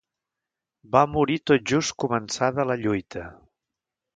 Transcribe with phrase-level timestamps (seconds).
[0.95, 3.29] Va morir tot just començada la lluita.